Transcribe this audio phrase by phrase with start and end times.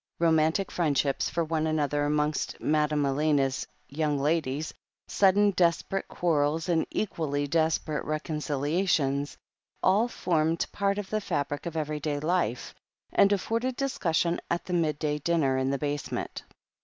[0.17, 4.73] Romantic friendships for one another amongst Madame Elena's ''young ladies/'
[5.07, 9.37] sud den desperate quarrels and equally desperate reconcilia tions,
[9.83, 12.73] all formed part of the fabric of everyday life,
[13.13, 16.45] and afforded discussion at the midday dinner in the basement.